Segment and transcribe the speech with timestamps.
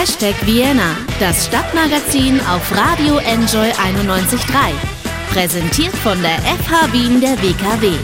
[0.00, 4.72] Hashtag Vienna, das Stadtmagazin auf Radio Enjoy 91.3.
[5.30, 7.98] Präsentiert von der FH Wien der WKW.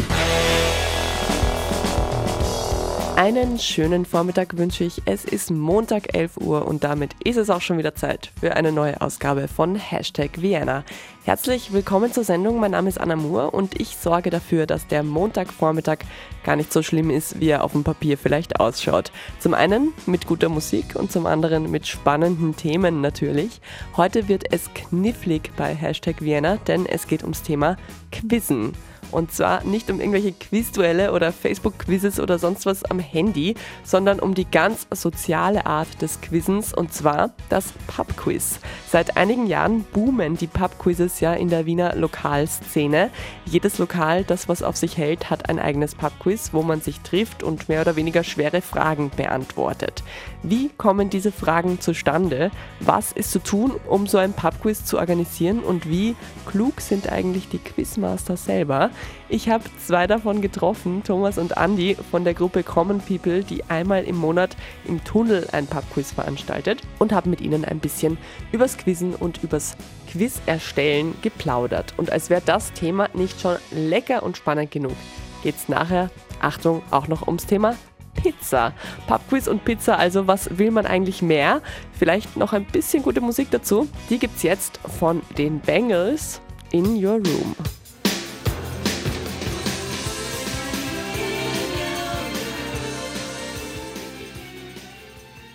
[3.16, 5.00] Einen schönen Vormittag wünsche ich.
[5.06, 8.72] Es ist Montag 11 Uhr und damit ist es auch schon wieder Zeit für eine
[8.72, 10.84] neue Ausgabe von Hashtag Vienna.
[11.24, 12.60] Herzlich willkommen zur Sendung.
[12.60, 16.00] Mein Name ist Anna Moore und ich sorge dafür, dass der Montagvormittag
[16.44, 19.10] gar nicht so schlimm ist, wie er auf dem Papier vielleicht ausschaut.
[19.40, 23.62] Zum einen mit guter Musik und zum anderen mit spannenden Themen natürlich.
[23.96, 27.78] Heute wird es knifflig bei Hashtag Vienna, denn es geht ums Thema
[28.12, 28.74] Quizzen.
[29.16, 34.34] Und zwar nicht um irgendwelche Quizduelle oder Facebook-Quizzes oder sonst was am Handy, sondern um
[34.34, 38.58] die ganz soziale Art des Quizzens und zwar das Pub-Quiz.
[38.86, 43.08] Seit einigen Jahren boomen die Pub-Quizzes ja in der Wiener Lokalszene.
[43.46, 47.42] Jedes Lokal, das was auf sich hält, hat ein eigenes Pub-Quiz, wo man sich trifft
[47.42, 50.02] und mehr oder weniger schwere Fragen beantwortet.
[50.42, 52.50] Wie kommen diese Fragen zustande?
[52.80, 57.48] Was ist zu tun, um so ein Pub-Quiz zu organisieren und wie klug sind eigentlich
[57.48, 58.90] die Quizmaster selber?
[59.28, 64.04] Ich habe zwei davon getroffen, Thomas und Andy von der Gruppe Common People, die einmal
[64.04, 68.18] im Monat im Tunnel ein Pubquiz veranstaltet und habe mit ihnen ein bisschen
[68.52, 69.76] übers Quizzen und übers
[70.10, 71.94] Quiz erstellen geplaudert.
[71.96, 74.94] Und als wäre das Thema nicht schon lecker und spannend genug,
[75.42, 77.74] geht es nachher, Achtung, auch noch ums Thema
[78.14, 78.72] Pizza.
[79.06, 81.62] Pubquiz und Pizza, also was will man eigentlich mehr?
[81.92, 83.88] Vielleicht noch ein bisschen gute Musik dazu.
[84.10, 86.40] Die gibt's jetzt von den Bengals
[86.72, 87.54] in Your Room.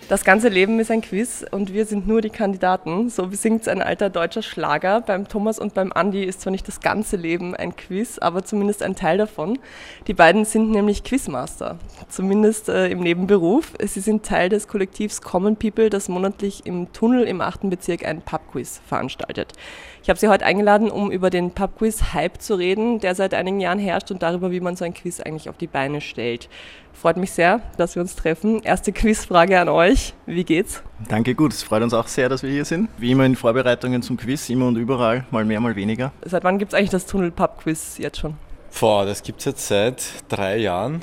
[0.08, 3.08] Das ganze Leben ist ein Quiz und wir sind nur die Kandidaten.
[3.08, 5.00] So singt ein alter deutscher Schlager.
[5.00, 8.82] Beim Thomas und beim Andi ist zwar nicht das ganze Leben ein Quiz, aber zumindest
[8.82, 9.58] ein Teil davon.
[10.08, 13.72] Die beiden sind nämlich Quizmaster, zumindest äh, im Nebenberuf.
[13.80, 17.70] Sie sind Teil des Kollektivs Common People, das monatlich im Tunnel im 8.
[17.70, 19.52] Bezirk ein Pubquiz veranstaltet.
[20.02, 23.78] Ich habe sie heute eingeladen, um über den Pubquiz-Hype zu reden, der seit einigen Jahren
[23.78, 26.48] herrscht und darüber, wie man so ein Quiz eigentlich auf die Beine stellt.
[26.92, 28.60] Freut mich sehr, dass wir uns treffen.
[28.64, 30.14] Erste Quizfrage an euch.
[30.26, 30.82] Wie geht's?
[31.08, 31.52] Danke, gut.
[31.52, 32.88] Es freut uns auch sehr, dass wir hier sind.
[32.98, 36.10] Wie immer in Vorbereitungen zum Quiz, immer und überall, mal mehr, mal weniger.
[36.24, 38.34] Seit wann gibt es eigentlich das Tunnel-Pub-Quiz jetzt schon?
[38.80, 41.00] Boah, das gibt es jetzt seit drei Jahren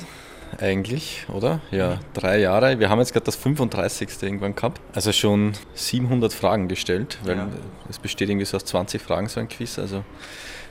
[0.60, 1.60] eigentlich, oder?
[1.70, 2.78] Ja, drei Jahre.
[2.78, 4.08] Wir haben jetzt gerade das 35.
[4.22, 4.80] irgendwann gehabt.
[4.94, 7.48] Also schon 700 Fragen gestellt, weil ja.
[7.88, 9.78] es besteht irgendwie so aus 20 Fragen so ein Quiz.
[9.78, 10.04] Also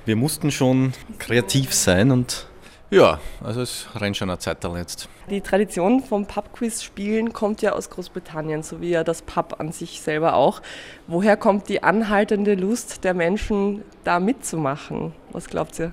[0.05, 2.47] wir mussten schon kreativ sein und
[2.91, 5.09] ja, also es rennt schon eine Zeit jetzt.
[5.29, 10.01] Die Tradition vom Pub-Quiz-Spielen kommt ja aus Großbritannien, so wie ja das Pub an sich
[10.01, 10.63] selber auch.
[11.05, 15.13] Woher kommt die anhaltende Lust der Menschen, da mitzumachen?
[15.31, 15.91] Was glaubt ihr?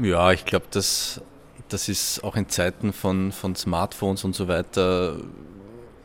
[0.00, 1.20] Ja, ich glaube, das,
[1.68, 5.16] das ist auch in Zeiten von, von Smartphones und so weiter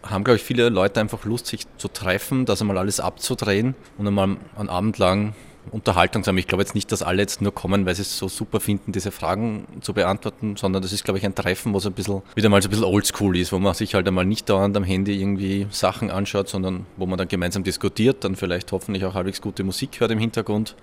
[0.04, 4.08] haben, glaube ich, viele Leute einfach Lust, sich zu treffen, das einmal alles abzudrehen und
[4.08, 5.34] einmal einen Abend lang
[5.72, 6.38] Unterhaltung zu haben.
[6.38, 8.92] Ich glaube jetzt nicht, dass alle jetzt nur kommen, weil sie es so super finden,
[8.92, 12.22] diese Fragen zu beantworten, sondern das ist, glaube ich, ein Treffen, wo es ein bisschen,
[12.36, 14.84] wieder mal so ein bisschen oldschool ist, wo man sich halt einmal nicht dauernd am
[14.84, 19.42] Handy irgendwie Sachen anschaut, sondern wo man dann gemeinsam diskutiert, dann vielleicht hoffentlich auch halbwegs
[19.42, 20.76] gute Musik hört im Hintergrund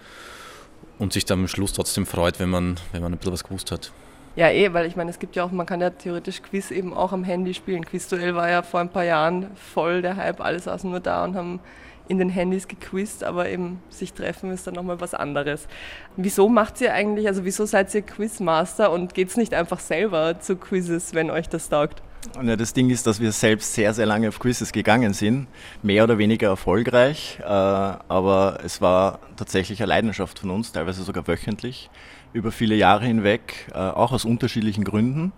[0.99, 3.71] und sich dann am Schluss trotzdem freut, wenn man, wenn man ein bisschen was gewusst
[3.71, 3.91] hat.
[4.37, 6.93] Ja, eh, weil ich meine, es gibt ja auch, man kann ja theoretisch Quiz eben
[6.93, 7.85] auch am Handy spielen.
[7.85, 11.37] Quizduell war ja vor ein paar Jahren voll der Hype, alle saßen nur da und
[11.37, 11.61] haben
[12.09, 15.69] in den Handys gequizt, aber eben sich treffen ist dann nochmal was anderes.
[16.17, 20.39] Wieso macht ihr eigentlich, also wieso seid ihr Quizmaster und geht es nicht einfach selber
[20.41, 22.03] zu Quizzes, wenn euch das taugt?
[22.43, 25.47] Ja, das Ding ist, dass wir selbst sehr, sehr lange auf Quizzes gegangen sind,
[25.83, 31.27] mehr oder weniger erfolgreich, äh, aber es war tatsächlich eine Leidenschaft von uns, teilweise sogar
[31.27, 31.91] wöchentlich,
[32.35, 35.33] über viele Jahre hinweg, äh, auch aus unterschiedlichen Gründen.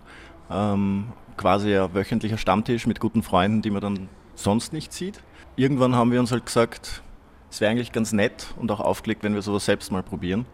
[0.51, 5.21] Ähm, quasi ein wöchentlicher Stammtisch mit guten Freunden, die man dann sonst nicht sieht
[5.57, 7.01] irgendwann haben wir uns halt gesagt,
[7.51, 10.45] es wäre eigentlich ganz nett und auch aufgelegt, wenn wir sowas selbst mal probieren,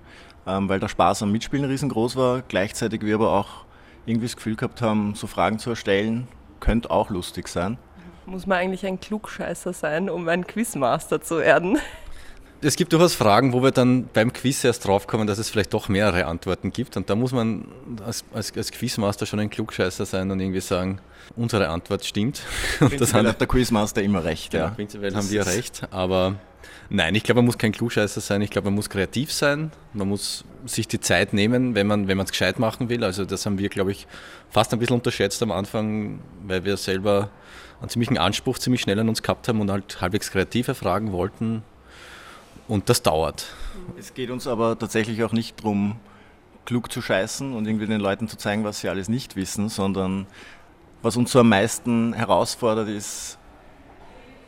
[0.48, 3.66] ähm, weil der Spaß am Mitspielen riesengroß war, gleichzeitig wir aber auch
[4.06, 6.28] irgendwie das Gefühl gehabt haben, so Fragen zu erstellen,
[6.60, 7.78] könnte auch lustig sein.
[8.26, 11.78] Muss man eigentlich ein Klugscheißer sein, um ein Quizmaster zu werden?
[12.64, 15.90] Es gibt durchaus Fragen, wo wir dann beim Quiz erst draufkommen, dass es vielleicht doch
[15.90, 16.96] mehrere Antworten gibt.
[16.96, 17.68] Und da muss man
[18.06, 21.00] als, als, als Quizmaster schon ein Klugscheißer sein und irgendwie sagen,
[21.36, 22.42] unsere Antwort stimmt.
[22.80, 24.52] Prinzipiell hat der Quizmaster immer recht.
[24.52, 24.70] Genau, ja.
[24.72, 25.82] prinzipiell das haben wir recht.
[25.92, 26.36] Aber
[26.90, 28.42] nein, ich glaube, man muss kein Klugscheißer sein.
[28.42, 29.72] Ich glaube, man muss kreativ sein.
[29.92, 33.04] Man muss sich die Zeit nehmen, wenn man es gescheit machen will.
[33.04, 34.08] Also das haben wir, glaube ich,
[34.50, 37.30] fast ein bisschen unterschätzt am Anfang, weil wir selber
[37.82, 41.64] einen ziemlichen Anspruch ziemlich schnell an uns gehabt haben und halt halbwegs kreative Fragen wollten.
[42.68, 43.48] Und das dauert.
[43.98, 45.98] Es geht uns aber tatsächlich auch nicht darum,
[46.66, 50.28] klug zu scheißen und irgendwie den Leuten zu zeigen, was sie alles nicht wissen, sondern
[51.02, 53.38] was uns so am meisten herausfordert, ist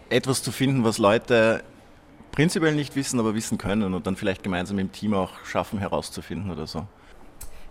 [0.09, 1.63] etwas zu finden, was Leute
[2.31, 6.51] prinzipiell nicht wissen, aber wissen können und dann vielleicht gemeinsam im Team auch schaffen herauszufinden
[6.51, 6.87] oder so.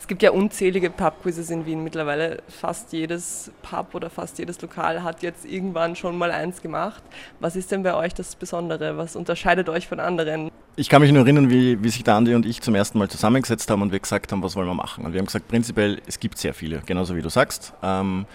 [0.04, 2.42] Es gibt ja unzählige Pub-Quizzes in Wien mittlerweile.
[2.46, 7.02] Fast jedes Pub oder fast jedes Lokal hat jetzt irgendwann schon mal eins gemacht.
[7.40, 8.98] Was ist denn bei euch das Besondere?
[8.98, 10.50] Was unterscheidet euch von anderen?
[10.76, 13.08] Ich kann mich nur erinnern, wie, wie sich der Andi und ich zum ersten Mal
[13.08, 15.06] zusammengesetzt haben und wir gesagt haben, was wollen wir machen.
[15.06, 17.72] Und wir haben gesagt, prinzipiell, es gibt sehr viele, genauso wie du sagst.
[17.82, 18.26] Ähm,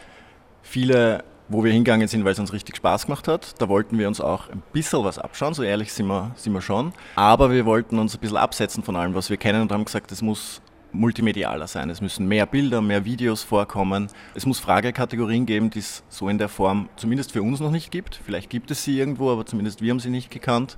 [0.63, 3.62] viele, wo wir hingegangen sind, weil es uns richtig Spaß gemacht hat.
[3.62, 6.62] Da wollten wir uns auch ein bisschen was abschauen, so ehrlich sind wir, sind wir
[6.62, 6.94] schon.
[7.15, 10.12] Aber wir wollten uns ein bisschen absetzen von allem, was wir kennen und haben gesagt,
[10.12, 11.89] es muss multimedialer sein.
[11.89, 14.07] Es müssen mehr Bilder, mehr Videos vorkommen.
[14.36, 17.91] Es muss Fragekategorien geben, die es so in der Form zumindest für uns noch nicht
[17.91, 18.19] gibt.
[18.24, 20.77] Vielleicht gibt es sie irgendwo, aber zumindest wir haben sie nicht gekannt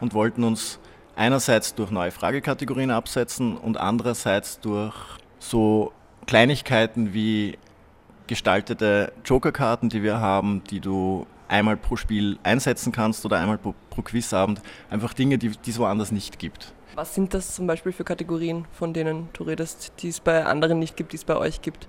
[0.00, 0.78] und wollten uns
[1.16, 4.94] einerseits durch neue Fragekategorien absetzen und andererseits durch
[5.38, 5.92] so
[6.26, 7.58] Kleinigkeiten wie
[8.26, 13.74] gestaltete Jokerkarten, die wir haben, die du einmal pro Spiel einsetzen kannst oder einmal pro,
[13.90, 14.62] pro Quizabend.
[14.88, 16.72] Einfach Dinge, die, die es woanders nicht gibt.
[16.94, 20.78] Was sind das zum Beispiel für Kategorien, von denen du redest, die es bei anderen
[20.78, 21.88] nicht gibt, die es bei euch gibt?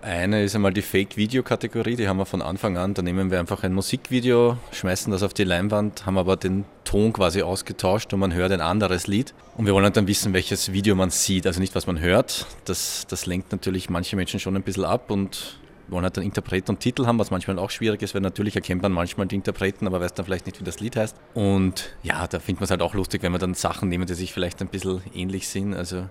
[0.00, 2.94] Eine ist einmal die Fake-Video-Kategorie, die haben wir von Anfang an.
[2.94, 7.12] Da nehmen wir einfach ein Musikvideo, schmeißen das auf die Leinwand, haben aber den Ton
[7.12, 9.34] quasi ausgetauscht und man hört ein anderes Lied.
[9.56, 12.46] Und wir wollen halt dann wissen, welches Video man sieht, also nicht, was man hört.
[12.64, 15.58] Das, das lenkt natürlich manche Menschen schon ein bisschen ab und
[15.90, 18.82] wollen halt dann Interpret und Titel haben, was manchmal auch schwierig ist, weil natürlich erkennt
[18.82, 21.16] man manchmal die Interpreten, aber weiß dann vielleicht nicht, wie das Lied heißt.
[21.34, 24.14] Und ja, da findet man es halt auch lustig, wenn wir dann Sachen nehmen, die
[24.14, 25.74] sich vielleicht ein bisschen ähnlich sind.
[25.74, 26.08] Also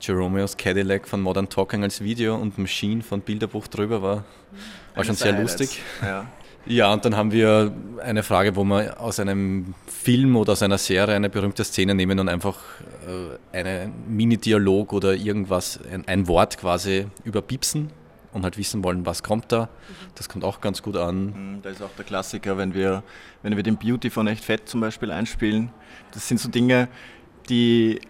[0.00, 4.24] Jeromeos Cadillac von Modern Talking als Video und Machine von Bilderbuch drüber war,
[4.94, 5.80] war schon sehr lustig.
[6.02, 6.26] Ja.
[6.66, 7.72] Ja, und dann haben wir
[8.04, 12.18] eine Frage, wo wir aus einem Film oder aus einer Serie eine berühmte Szene nehmen
[12.18, 12.58] und einfach
[13.08, 17.90] äh, einen Mini-Dialog oder irgendwas, ein, ein Wort quasi überbipsen
[18.32, 19.68] und halt wissen wollen, was kommt da.
[20.14, 21.26] Das kommt auch ganz gut an.
[21.26, 23.02] Mhm, da ist auch der Klassiker, wenn wir,
[23.42, 25.70] wenn wir den Beauty von Echt Fett zum Beispiel einspielen.
[26.12, 26.88] Das sind so Dinge,
[27.48, 28.00] die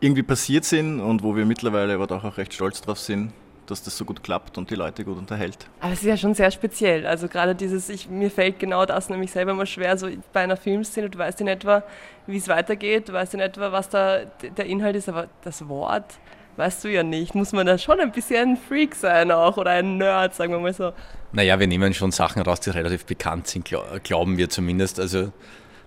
[0.00, 3.32] irgendwie passiert sind und wo wir mittlerweile aber auch recht stolz drauf sind,
[3.66, 5.68] dass das so gut klappt und die Leute gut unterhält.
[5.80, 7.06] Aber es ist ja schon sehr speziell.
[7.06, 10.56] Also gerade dieses, ich, mir fällt genau das nämlich selber mal schwer, so bei einer
[10.56, 11.82] Filmszene, du weißt in etwa,
[12.26, 16.18] wie es weitergeht, du weißt in etwa, was da der Inhalt ist, aber das Wort,
[16.58, 17.34] weißt du ja nicht.
[17.34, 20.60] Muss man da schon ein bisschen ein Freak sein auch oder ein Nerd, sagen wir
[20.60, 20.92] mal so.
[21.32, 23.70] Naja, wir nehmen schon Sachen raus, die relativ bekannt sind,
[24.02, 24.98] glauben wir zumindest.
[24.98, 25.32] Also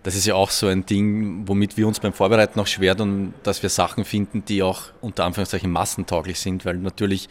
[0.03, 3.33] das ist ja auch so ein Ding, womit wir uns beim Vorbereiten auch schwer tun,
[3.44, 7.27] dass wir Sachen finden, die auch unter Anführungszeichen massentauglich sind, weil natürlich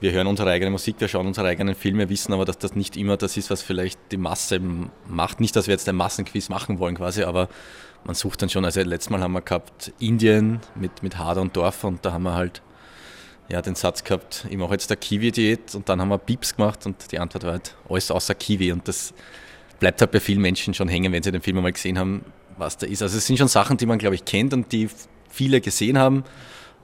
[0.00, 2.96] wir hören unsere eigene Musik, wir schauen unsere eigenen Filme, wissen aber, dass das nicht
[2.96, 4.60] immer das ist, was vielleicht die Masse
[5.08, 5.40] macht.
[5.40, 7.48] Nicht, dass wir jetzt ein Massenquiz machen wollen quasi, aber
[8.06, 11.56] man sucht dann schon, also letztes Mal haben wir gehabt Indien mit, mit Hader und
[11.56, 12.62] Dorf und da haben wir halt
[13.48, 16.86] ja, den Satz gehabt, ich mache jetzt der Kiwi-Diät und dann haben wir Pieps gemacht
[16.86, 19.12] und die Antwort war halt alles außer Kiwi und das
[19.78, 22.24] bleibt halt bei vielen Menschen schon hängen, wenn sie den Film einmal gesehen haben,
[22.56, 23.02] was da ist.
[23.02, 24.88] Also es sind schon Sachen, die man glaube ich kennt und die
[25.28, 26.24] viele gesehen haben,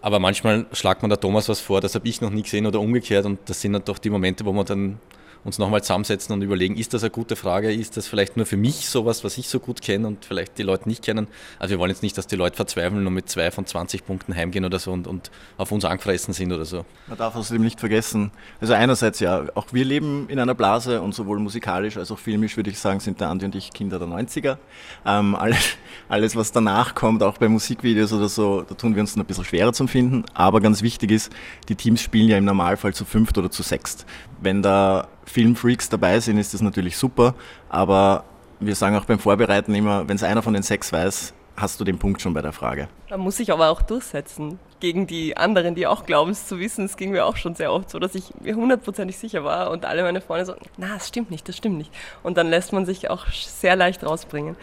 [0.00, 2.80] aber manchmal schlagt man der Thomas was vor, das habe ich noch nie gesehen oder
[2.80, 4.98] umgekehrt und das sind dann doch die Momente, wo man dann
[5.44, 8.56] uns nochmal zusammensetzen und überlegen, ist das eine gute Frage, ist das vielleicht nur für
[8.56, 11.26] mich sowas, was ich so gut kenne und vielleicht die Leute nicht kennen.
[11.58, 14.34] Also wir wollen jetzt nicht, dass die Leute verzweifeln und mit zwei von 20 Punkten
[14.34, 16.84] heimgehen oder so und, und auf uns angefressen sind oder so.
[17.08, 18.30] Man darf außerdem nicht vergessen,
[18.60, 22.56] also einerseits ja, auch wir leben in einer Blase und sowohl musikalisch als auch filmisch
[22.56, 24.58] würde ich sagen, sind der Andi und ich Kinder der 90er.
[25.04, 25.76] Ähm, alles,
[26.08, 29.44] alles, was danach kommt, auch bei Musikvideos oder so, da tun wir uns ein bisschen
[29.44, 30.24] schwerer zum Finden.
[30.34, 31.32] Aber ganz wichtig ist,
[31.68, 34.06] die Teams spielen ja im Normalfall zu fünft oder zu sechst.
[34.40, 37.34] Wenn da Filmfreaks dabei sind, ist das natürlich super.
[37.68, 38.24] Aber
[38.60, 41.84] wir sagen auch beim Vorbereiten immer, wenn es einer von den sechs weiß, hast du
[41.84, 42.88] den Punkt schon bei der Frage.
[43.10, 46.84] Man muss sich aber auch durchsetzen gegen die anderen, die auch glauben, es zu wissen.
[46.84, 49.84] Es ging mir auch schon sehr oft so, dass ich mir hundertprozentig sicher war und
[49.84, 51.92] alle meine Freunde so, na, das stimmt nicht, das stimmt nicht.
[52.22, 54.56] Und dann lässt man sich auch sehr leicht rausbringen.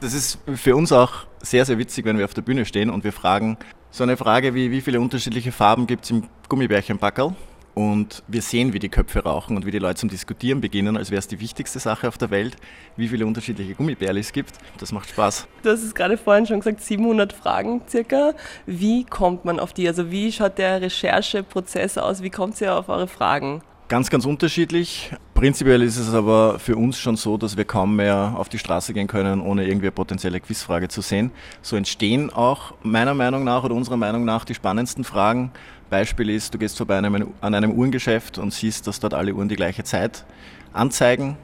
[0.00, 3.02] Das ist für uns auch sehr, sehr witzig, wenn wir auf der Bühne stehen und
[3.04, 3.58] wir fragen
[3.90, 7.34] so eine Frage wie, wie viele unterschiedliche Farben gibt es im Gummibärchenpackerl?
[7.78, 11.12] Und wir sehen, wie die Köpfe rauchen und wie die Leute zum Diskutieren beginnen, als
[11.12, 12.56] wäre es die wichtigste Sache auf der Welt,
[12.96, 14.54] wie viele unterschiedliche Gummibärli es gibt.
[14.78, 15.46] Das macht Spaß.
[15.62, 18.34] Du hast es gerade vorhin schon gesagt, 700 Fragen circa.
[18.66, 19.86] Wie kommt man auf die?
[19.86, 22.20] Also wie schaut der Rechercheprozess aus?
[22.20, 23.62] Wie kommt ihr auf eure Fragen?
[23.86, 25.12] Ganz, ganz unterschiedlich.
[25.32, 28.92] Prinzipiell ist es aber für uns schon so, dass wir kaum mehr auf die Straße
[28.92, 31.30] gehen können, ohne irgendwie eine potenzielle Quizfrage zu sehen.
[31.62, 35.52] So entstehen auch meiner Meinung nach oder unserer Meinung nach die spannendsten Fragen.
[35.88, 39.34] Beispiel ist, du gehst vorbei an einem, an einem Uhrengeschäft und siehst, dass dort alle
[39.34, 40.24] Uhren die gleiche Zeit
[40.72, 41.36] anzeigen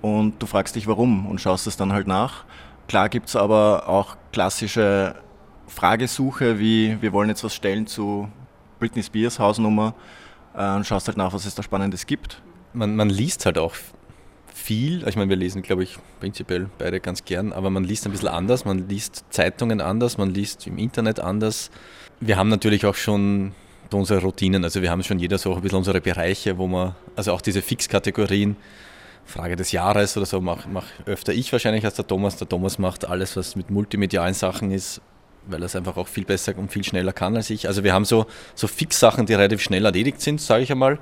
[0.00, 2.44] und du fragst dich warum und schaust es dann halt nach.
[2.88, 5.14] Klar gibt es aber auch klassische
[5.68, 8.28] Fragesuche wie wir wollen jetzt was stellen zu
[8.78, 9.94] Britney Spears Hausnummer
[10.54, 12.42] äh, und schaust halt nach, was es da Spannendes gibt.
[12.72, 13.74] Man, man liest halt auch
[14.52, 15.06] viel.
[15.08, 18.28] Ich meine, wir lesen, glaube ich, prinzipiell beide ganz gern, aber man liest ein bisschen
[18.28, 18.64] anders.
[18.64, 21.70] Man liest Zeitungen anders, man liest im Internet anders.
[22.20, 23.52] Wir haben natürlich auch schon
[23.94, 27.32] unsere Routinen, also wir haben schon jeder so ein bisschen unsere Bereiche, wo man, also
[27.32, 28.56] auch diese Fixkategorien,
[29.24, 32.36] Frage des Jahres oder so, mache mach öfter ich wahrscheinlich als der Thomas.
[32.36, 35.00] Der Thomas macht alles, was mit multimedialen Sachen ist,
[35.46, 37.68] weil er es einfach auch viel besser und viel schneller kann als ich.
[37.68, 40.98] Also wir haben so, so Fixsachen, die relativ schnell erledigt sind, sage ich einmal.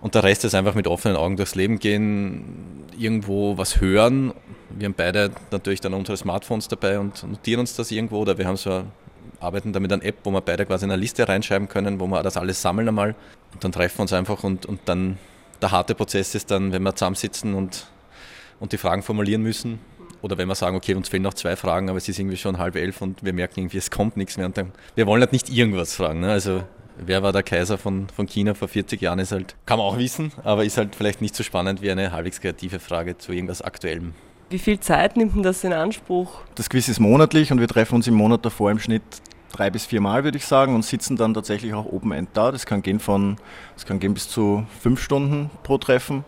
[0.00, 4.32] Und der Rest ist einfach mit offenen Augen durchs Leben gehen, irgendwo was hören.
[4.70, 8.18] Wir haben beide natürlich dann unsere Smartphones dabei und notieren uns das irgendwo.
[8.18, 8.82] Oder wir haben so
[9.42, 12.06] arbeiten da mit einer App, wo wir beide quasi in eine Liste reinschreiben können, wo
[12.06, 13.14] wir das alles sammeln einmal.
[13.52, 15.18] Und dann treffen wir uns einfach und, und dann
[15.60, 17.86] der harte Prozess ist dann, wenn wir zusammensitzen und,
[18.60, 19.78] und die Fragen formulieren müssen.
[20.20, 22.58] Oder wenn wir sagen, okay, uns fehlen noch zwei Fragen, aber es ist irgendwie schon
[22.58, 24.46] halb elf und wir merken irgendwie, es kommt nichts mehr.
[24.46, 26.20] Und dann, wir wollen halt nicht irgendwas fragen.
[26.20, 26.30] Ne?
[26.30, 26.62] Also
[26.96, 29.98] wer war der Kaiser von, von China vor 40 Jahren, ist halt, kann man auch
[29.98, 33.62] wissen, aber ist halt vielleicht nicht so spannend wie eine halbwegs kreative Frage zu irgendwas
[33.62, 34.14] Aktuellem.
[34.50, 36.40] Wie viel Zeit nimmt denn das in Anspruch?
[36.54, 39.02] Das Quiz ist monatlich und wir treffen uns im Monat davor im Schnitt
[39.52, 42.50] drei bis vier Mal, würde ich sagen, und sitzen dann tatsächlich auch Open End da.
[42.50, 43.36] Das kann gehen von,
[43.74, 46.24] das kann gehen bis zu fünf Stunden pro Treffen.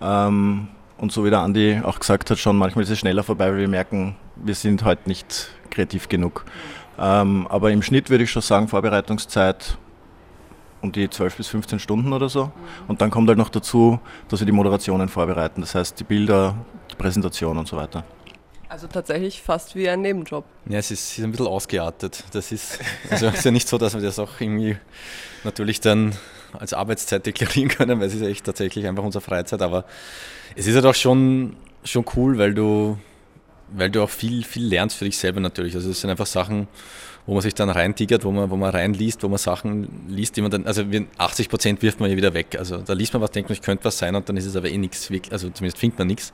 [0.00, 3.50] Ähm, und so wie der Andi auch gesagt hat, schon manchmal ist es schneller vorbei,
[3.50, 6.44] weil wir merken, wir sind heute nicht kreativ genug.
[6.98, 9.78] Ähm, aber im Schnitt würde ich schon sagen, Vorbereitungszeit
[10.82, 12.50] um die 12 bis 15 Stunden oder so.
[12.88, 16.54] Und dann kommt halt noch dazu, dass wir die Moderationen vorbereiten, das heißt die Bilder,
[16.90, 18.04] die Präsentation und so weiter.
[18.72, 20.46] Also tatsächlich fast wie ein Nebenjob.
[20.66, 22.24] Ja, es ist, ein bisschen ausgeartet.
[22.32, 22.78] Das ist,
[23.10, 24.78] also ist ja nicht so, dass wir das auch irgendwie
[25.44, 26.14] natürlich dann
[26.58, 29.60] als Arbeitszeit deklarieren können, weil es ist ja echt tatsächlich einfach unsere Freizeit.
[29.60, 29.84] Aber
[30.56, 32.96] es ist halt auch schon, schon cool, weil du,
[33.68, 35.74] weil du auch viel, viel lernst für dich selber natürlich.
[35.74, 36.66] Also es sind einfach Sachen,
[37.26, 40.40] wo man sich dann reintigert, wo man, wo man reinliest, wo man Sachen liest, die
[40.40, 40.82] man dann, also
[41.18, 42.56] 80 Prozent wirft man ja wieder weg.
[42.58, 44.56] Also da liest man was, denkt man, ich könnte was sein und dann ist es
[44.56, 46.32] aber eh nichts, also zumindest findet man nichts.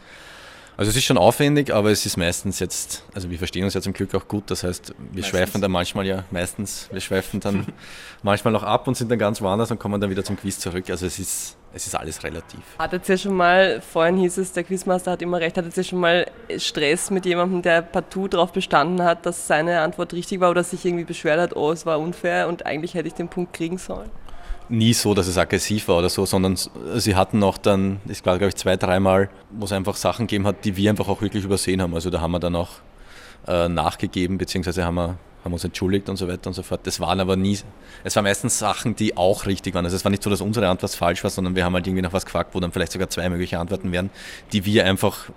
[0.79, 3.81] Also es ist schon aufwendig, aber es ist meistens jetzt, also wir verstehen uns ja
[3.81, 5.27] zum Glück auch gut, das heißt, wir meistens.
[5.27, 7.67] schweifen dann manchmal ja, meistens, wir schweifen dann
[8.23, 10.89] manchmal auch ab und sind dann ganz woanders und kommen dann wieder zum Quiz zurück.
[10.89, 12.61] Also es ist, es ist alles relativ.
[12.79, 15.99] Hattet ihr schon mal, vorhin hieß es, der Quizmaster hat immer recht, hattet ihr schon
[15.99, 20.63] mal Stress mit jemandem, der partout darauf bestanden hat, dass seine Antwort richtig war oder
[20.63, 23.79] sich irgendwie beschwert hat, oh, es war unfair und eigentlich hätte ich den Punkt kriegen
[23.79, 24.11] sollen?
[24.69, 26.57] Nie so, dass es aggressiv war oder so, sondern
[26.97, 30.47] sie hatten auch dann, ich glaube, glaube ich, zwei, dreimal, wo es einfach Sachen gegeben
[30.47, 31.95] hat, die wir einfach auch wirklich übersehen haben.
[31.95, 32.71] Also da haben wir dann auch
[33.47, 36.81] äh, nachgegeben, beziehungsweise haben wir haben uns entschuldigt und so weiter und so fort.
[36.85, 37.59] Das waren aber nie,
[38.05, 39.85] es waren meistens Sachen, die auch richtig waren.
[39.85, 42.03] Also es war nicht so, dass unsere Antwort falsch war, sondern wir haben halt irgendwie
[42.03, 44.11] noch was gefragt, wo dann vielleicht sogar zwei mögliche Antworten wären,
[44.53, 45.31] die wir einfach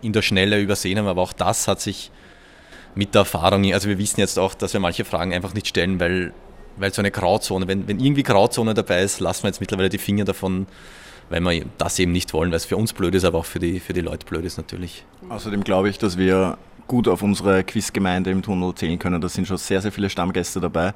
[0.00, 1.06] in der Schnelle übersehen haben.
[1.06, 2.10] Aber auch das hat sich
[2.94, 6.00] mit der Erfahrung, also wir wissen jetzt auch, dass wir manche Fragen einfach nicht stellen,
[6.00, 6.32] weil
[6.78, 9.98] weil so eine Grauzone, wenn, wenn irgendwie Grauzone dabei ist, lassen wir jetzt mittlerweile die
[9.98, 10.66] Finger davon,
[11.30, 13.58] weil wir das eben nicht wollen, weil es für uns blöd ist, aber auch für
[13.58, 15.04] die, für die Leute blöd ist natürlich.
[15.28, 16.58] Außerdem glaube ich, dass wir
[16.88, 19.20] gut auf unsere Quizgemeinde im Tunnel zählen können.
[19.20, 20.94] Da sind schon sehr, sehr viele Stammgäste dabei.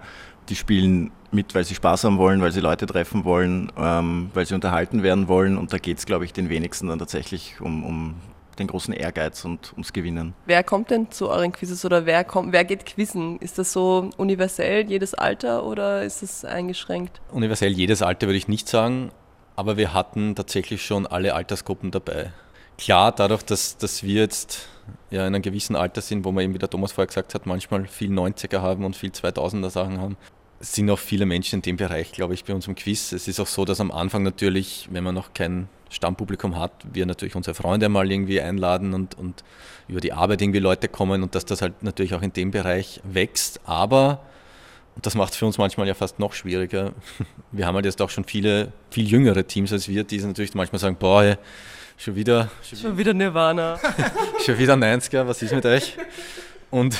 [0.49, 4.47] Die spielen mit, weil sie Spaß haben wollen, weil sie Leute treffen wollen, ähm, weil
[4.47, 5.57] sie unterhalten werden wollen.
[5.57, 8.15] Und da geht es, glaube ich, den wenigsten dann tatsächlich um, um
[8.59, 10.35] den großen Ehrgeiz und ums Gewinnen.
[10.47, 13.39] Wer kommt denn zu euren Quizzes oder wer, kommt, wer geht quizzen?
[13.39, 17.21] Ist das so universell jedes Alter oder ist das eingeschränkt?
[17.31, 19.11] Universell jedes Alter würde ich nicht sagen,
[19.57, 22.33] aber wir hatten tatsächlich schon alle Altersgruppen dabei.
[22.79, 24.69] Klar, dadurch, dass, dass wir jetzt
[25.11, 27.47] ja in einem gewissen Alter sind, wo wir eben, wie der Thomas vorher gesagt hat,
[27.47, 30.17] manchmal viel 90er haben und viel 2000er Sachen haben,
[30.61, 33.13] sind auch viele Menschen in dem Bereich, glaube ich, bei uns im Quiz.
[33.13, 37.07] Es ist auch so, dass am Anfang natürlich, wenn man noch kein Stammpublikum hat, wir
[37.07, 39.45] natürlich unsere Freunde mal irgendwie einladen und, und
[39.89, 43.01] über die Arbeit irgendwie Leute kommen und dass das halt natürlich auch in dem Bereich
[43.05, 43.61] wächst.
[43.65, 44.21] Aber,
[44.95, 46.93] und das macht es für uns manchmal ja fast noch schwieriger,
[47.53, 50.79] wir haben halt jetzt auch schon viele, viel jüngere Teams als wir, die natürlich manchmal
[50.79, 51.37] sagen, boah,
[51.97, 52.51] schon wieder...
[52.63, 53.79] Schon, schon wieder Nirvana.
[54.45, 55.97] schon wieder 90er, was ist mit euch?
[56.71, 56.97] Und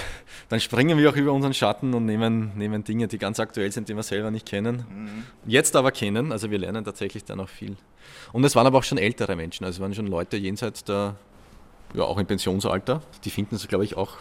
[0.53, 3.89] dann springen wir auch über unseren Schatten und nehmen, nehmen Dinge, die ganz aktuell sind,
[3.89, 4.85] die wir selber nicht kennen.
[4.87, 5.51] Mhm.
[5.51, 7.75] Jetzt aber kennen, also wir lernen tatsächlich dann auch viel.
[8.35, 11.17] Und es waren aber auch schon ältere Menschen, also es waren schon Leute jenseits der,
[11.95, 13.01] ja auch im Pensionsalter.
[13.25, 14.19] Die finden es, glaube ich, auch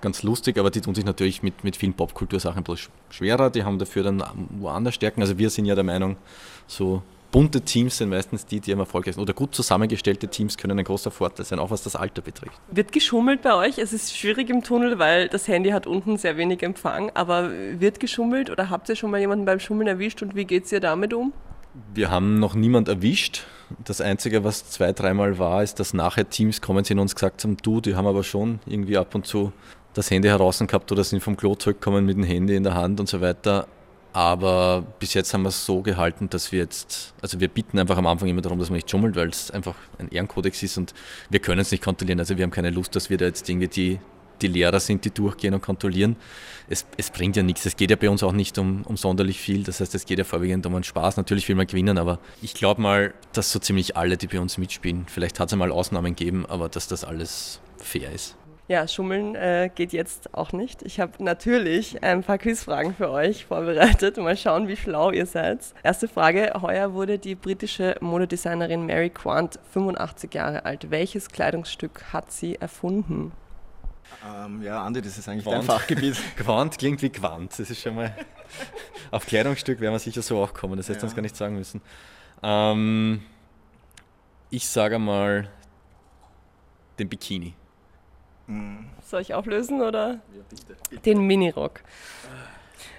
[0.00, 3.48] ganz lustig, aber die tun sich natürlich mit, mit vielen Popkultursachen bloß schwerer.
[3.48, 4.24] Die haben dafür dann
[4.58, 5.20] woanders Stärken.
[5.20, 6.16] Also wir sind ja der Meinung,
[6.66, 10.84] so bunte Teams sind meistens die, die am erfolgreichsten oder gut zusammengestellte Teams können ein
[10.84, 12.60] großer Vorteil sein, auch was das Alter betrifft.
[12.70, 13.78] Wird geschummelt bei euch?
[13.78, 18.00] Es ist schwierig im Tunnel, weil das Handy hat unten sehr wenig Empfang, aber wird
[18.00, 20.80] geschummelt oder habt ihr schon mal jemanden beim Schummeln erwischt und wie geht es ihr
[20.80, 21.32] damit um?
[21.94, 23.46] Wir haben noch niemand erwischt.
[23.84, 27.44] Das Einzige, was zwei, dreimal war, ist, dass nachher Teams kommen sind und uns gesagt
[27.44, 29.52] haben, du, die haben aber schon irgendwie ab und zu
[29.94, 33.00] das Handy heraus gehabt oder sind vom Klo zurückgekommen mit dem Handy in der Hand
[33.00, 33.66] und so weiter.
[34.18, 37.96] Aber bis jetzt haben wir es so gehalten, dass wir jetzt, also wir bitten einfach
[37.96, 40.92] am Anfang immer darum, dass man nicht schummelt, weil es einfach ein Ehrenkodex ist und
[41.30, 42.18] wir können es nicht kontrollieren.
[42.18, 44.00] Also wir haben keine Lust, dass wir da jetzt irgendwie die,
[44.42, 46.16] die Lehrer sind, die durchgehen und kontrollieren.
[46.68, 47.64] Es, es bringt ja nichts.
[47.64, 49.62] Es geht ja bei uns auch nicht um, um sonderlich viel.
[49.62, 51.16] Das heißt, es geht ja vorwiegend um einen Spaß.
[51.16, 54.58] Natürlich will man gewinnen, aber ich glaube mal, dass so ziemlich alle, die bei uns
[54.58, 58.36] mitspielen, vielleicht hat es einmal Ausnahmen gegeben, aber dass das alles fair ist.
[58.68, 60.82] Ja, Schummeln äh, geht jetzt auch nicht.
[60.82, 64.18] Ich habe natürlich ein paar Quizfragen für euch vorbereitet.
[64.18, 65.60] Mal schauen, wie schlau ihr seid.
[65.82, 66.52] Erste Frage.
[66.60, 70.90] Heuer wurde die britische Modedesignerin Mary Quant 85 Jahre alt.
[70.90, 73.32] Welches Kleidungsstück hat sie erfunden?
[74.26, 75.56] Ähm, ja, Andi, das ist eigentlich Quant.
[75.56, 76.16] dein Fachgebiet.
[76.36, 77.58] Quant klingt wie Quant.
[77.58, 78.14] Das ist schon mal.
[79.10, 80.76] Auf Kleidungsstück werden wir sicher so auch kommen.
[80.76, 81.04] Das hätte ja.
[81.04, 81.80] uns gar nicht sagen müssen.
[82.42, 83.22] Ähm,
[84.50, 85.48] ich sage mal
[86.98, 87.54] den Bikini.
[89.04, 90.08] Soll ich auflösen oder?
[90.08, 91.02] Ja, bitte, bitte.
[91.02, 91.80] Den Minirock.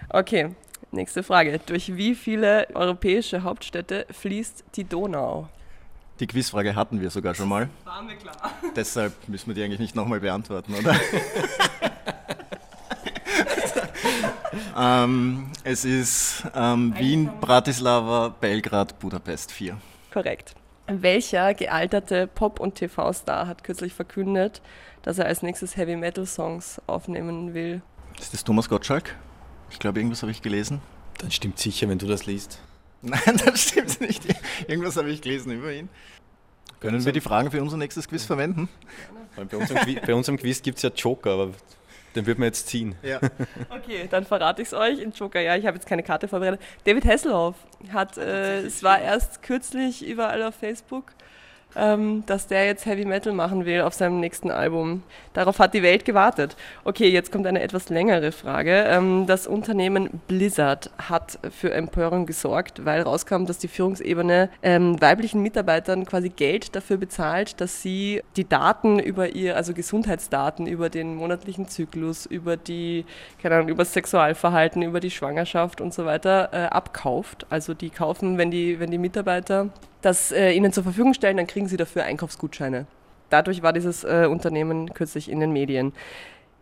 [0.10, 0.56] Okay,
[0.92, 1.60] nächste Frage.
[1.66, 5.50] Durch wie viele europäische Hauptstädte fließt die Donau?
[6.20, 7.70] Die Quizfrage hatten wir sogar schon mal.
[7.86, 8.36] War mir klar.
[8.76, 10.96] Deshalb müssen wir die eigentlich nicht nochmal beantworten, oder?
[14.78, 19.78] ähm, es ist ähm, Wien, Bratislava, Belgrad, Budapest 4.
[20.12, 20.56] Korrekt.
[20.92, 24.62] Welcher gealterte Pop- und TV-Star hat kürzlich verkündet,
[25.04, 27.82] dass er als nächstes Heavy Metal Songs aufnehmen will?
[28.20, 29.16] Ist das Thomas Gottschalk?
[29.70, 30.82] Ich glaube, irgendwas habe ich gelesen.
[31.20, 32.60] Dann stimmt sicher, wenn du das liest.
[33.02, 34.24] Nein, das stimmt nicht.
[34.68, 35.90] Irgendwas habe ich gelesen über ihn.
[36.80, 38.70] Können wir die Fragen für unser nächstes Quiz verwenden?
[39.36, 41.52] Bei unserem, Quiz, bei unserem Quiz gibt es ja Joker, aber
[42.16, 42.96] den wird man jetzt ziehen.
[43.02, 43.20] Ja.
[43.70, 45.00] Okay, dann verrate ich es euch.
[45.00, 46.62] In Joker, ja, ich habe jetzt keine Karte vorbereitet.
[46.84, 47.56] David Hasselhoff
[47.92, 51.14] hat, äh, es war erst kürzlich überall auf Facebook
[51.76, 55.04] ähm, dass der jetzt Heavy Metal machen will auf seinem nächsten Album.
[55.34, 56.56] Darauf hat die Welt gewartet.
[56.84, 58.86] Okay, jetzt kommt eine etwas längere Frage.
[58.88, 65.42] Ähm, das Unternehmen Blizzard hat für Empörung gesorgt, weil rauskam, dass die Führungsebene ähm, weiblichen
[65.42, 71.16] Mitarbeitern quasi Geld dafür bezahlt, dass sie die Daten über ihr, also Gesundheitsdaten über den
[71.16, 73.06] monatlichen Zyklus, über die,
[73.42, 77.46] keine Ahnung, über das Sexualverhalten, über die Schwangerschaft und so weiter äh, abkauft.
[77.50, 79.70] Also die kaufen, wenn die, wenn die Mitarbeiter
[80.02, 82.86] das äh, ihnen zur Verfügung stellen, dann kriegen sie dafür Einkaufsgutscheine.
[83.30, 85.94] Dadurch war dieses äh, Unternehmen kürzlich in den Medien.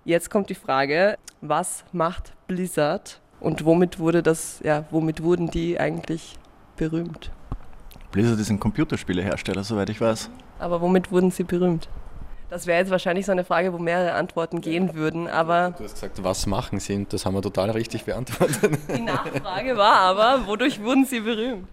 [0.06, 5.80] Jetzt kommt die Frage, was macht Blizzard und womit wurde das, ja, womit wurden die
[5.80, 6.38] eigentlich
[6.76, 7.32] berühmt?
[8.12, 10.30] Blizzard ist ein Computerspielehersteller, soweit ich weiß.
[10.60, 11.90] Aber womit wurden sie berühmt?
[12.50, 15.72] Das wäre jetzt wahrscheinlich so eine Frage, wo mehrere Antworten gehen würden, aber.
[15.78, 16.96] Du hast gesagt, was machen sie?
[16.96, 18.80] Und das haben wir total richtig beantwortet.
[18.96, 21.68] Die Nachfrage war aber, wodurch wurden sie berühmt?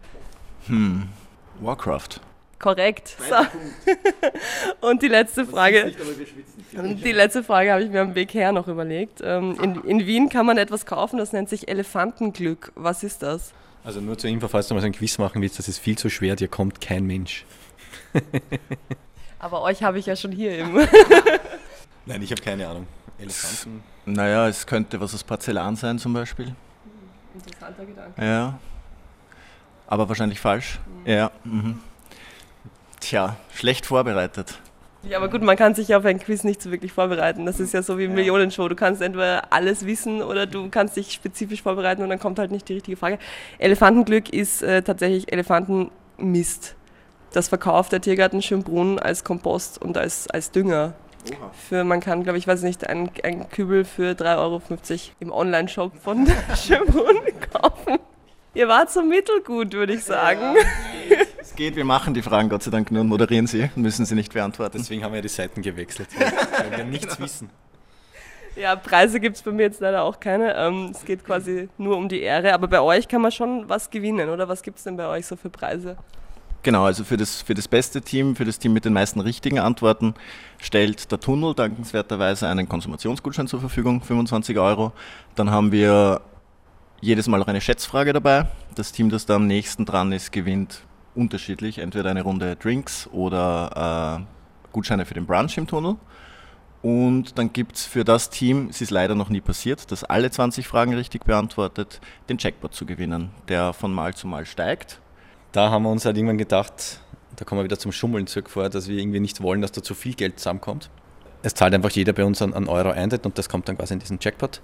[0.66, 1.09] Hm,
[1.60, 2.20] Warcraft.
[2.58, 3.16] Korrekt.
[3.28, 3.34] So.
[4.88, 5.92] Und die letzte Frage.
[6.72, 9.20] die letzte Frage habe ich mir am Weg her noch überlegt.
[9.22, 12.72] Ähm, in, in Wien kann man etwas kaufen, das nennt sich Elefantenglück.
[12.74, 13.52] Was ist das?
[13.84, 15.98] Also nur zur Info, falls du mal so ein Quiz machen willst, das ist viel
[15.98, 17.44] zu schwer, dir kommt kein Mensch.
[19.38, 20.74] Aber euch habe ich ja schon hier im.
[22.06, 22.86] Nein, ich habe keine Ahnung.
[23.18, 23.82] Elefanten.
[24.06, 26.54] Naja, es könnte was aus Porzellan sein zum Beispiel.
[27.34, 28.24] Interessanter Gedanke.
[28.24, 28.58] Ja
[29.86, 30.78] aber wahrscheinlich falsch.
[31.04, 31.10] Mhm.
[31.10, 31.30] Ja.
[31.44, 31.78] Mhm.
[33.00, 34.58] Tja, schlecht vorbereitet.
[35.08, 37.44] Ja, aber gut, man kann sich auf ein Quiz nicht so wirklich vorbereiten.
[37.44, 38.16] Das ist ja so wie eine ja.
[38.16, 38.68] Millionenshow.
[38.68, 42.50] Du kannst entweder alles wissen oder du kannst dich spezifisch vorbereiten und dann kommt halt
[42.50, 43.18] nicht die richtige Frage.
[43.58, 46.74] Elefantenglück ist äh, tatsächlich Elefantenmist.
[47.32, 50.94] Das verkauft der Tiergarten Schönbrunn als Kompost und als, als Dünger.
[51.30, 51.50] Oha.
[51.68, 54.62] Für, man kann, glaube ich, weiß nicht, einen, einen Kübel für 3,50 Euro
[55.20, 57.18] im Online-Shop von Schönbrunn
[57.52, 57.98] kaufen.
[58.54, 60.54] Ihr wart so mittelgut, würde ich sagen.
[61.08, 64.06] Ja, es geht, wir machen die Fragen Gott sei Dank nur und moderieren sie, müssen
[64.06, 64.78] sie nicht beantworten.
[64.78, 67.26] Deswegen haben wir die Seiten gewechselt, weil wir nichts genau.
[67.26, 67.50] wissen.
[68.54, 70.54] Ja, Preise gibt es bei mir jetzt leider auch keine.
[70.54, 73.90] Ähm, es geht quasi nur um die Ehre, aber bei euch kann man schon was
[73.90, 74.48] gewinnen, oder?
[74.48, 75.96] Was gibt es denn bei euch so für Preise?
[76.62, 79.58] Genau, also für das, für das beste Team, für das Team mit den meisten richtigen
[79.58, 80.14] Antworten,
[80.62, 84.92] stellt der Tunnel dankenswerterweise einen Konsumationsgutschein zur Verfügung, 25 Euro.
[85.34, 86.22] Dann haben wir
[87.04, 88.46] jedes Mal auch eine Schätzfrage dabei.
[88.74, 90.80] Das Team, das da am nächsten dran ist, gewinnt
[91.14, 91.78] unterschiedlich.
[91.78, 95.96] Entweder eine Runde Drinks oder äh, Gutscheine für den Brunch im Tunnel.
[96.80, 100.30] Und dann gibt es für das Team, es ist leider noch nie passiert, dass alle
[100.30, 105.00] 20 Fragen richtig beantwortet, den Jackpot zu gewinnen, der von Mal zu Mal steigt.
[105.52, 107.00] Da haben wir uns halt irgendwann gedacht,
[107.36, 109.82] da kommen wir wieder zum Schummeln zurück vor, dass wir irgendwie nicht wollen, dass da
[109.82, 110.90] zu viel Geld zusammenkommt
[111.44, 114.00] es zahlt einfach jeder bei uns einen, Euro Eintritt und das kommt dann quasi in
[114.00, 114.62] diesen Jackpot.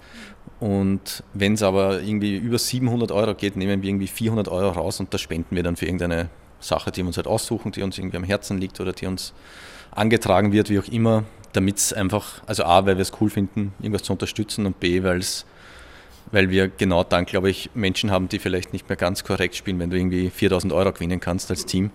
[0.59, 4.99] Und wenn es aber irgendwie über 700 Euro geht, nehmen wir irgendwie 400 Euro raus
[4.99, 7.99] und das spenden wir dann für irgendeine Sache, die wir uns halt aussuchen, die uns
[7.99, 9.33] irgendwie am Herzen liegt oder die uns
[9.91, 13.73] angetragen wird, wie auch immer, damit es einfach, also A, weil wir es cool finden,
[13.79, 15.21] irgendwas zu unterstützen und B, weil
[16.31, 19.79] weil wir genau dann, glaube ich, Menschen haben, die vielleicht nicht mehr ganz korrekt spielen,
[19.79, 21.91] wenn du irgendwie 4000 Euro gewinnen kannst als Team.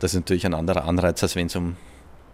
[0.00, 1.76] Das ist natürlich ein anderer Anreiz, als wenn es um